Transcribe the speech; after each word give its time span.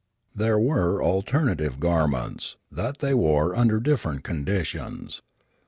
There 0.33 0.57
were 0.57 1.03
alternative 1.03 1.79
garments, 1.79 2.55
that 2.71 2.97
they 2.97 3.13
wore 3.13 3.55
under 3.55 3.79
different 3.79 4.23
conditions. 4.23 5.21